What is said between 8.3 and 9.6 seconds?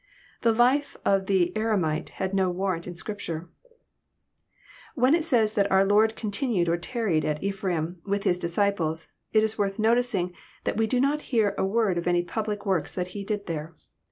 disciples," it is